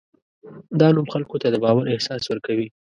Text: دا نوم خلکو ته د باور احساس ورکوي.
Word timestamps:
دا 0.79 0.87
نوم 0.95 1.07
خلکو 1.13 1.35
ته 1.41 1.47
د 1.51 1.55
باور 1.63 1.83
احساس 1.93 2.23
ورکوي. 2.27 2.67